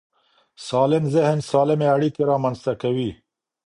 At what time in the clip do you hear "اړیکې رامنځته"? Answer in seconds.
1.95-2.73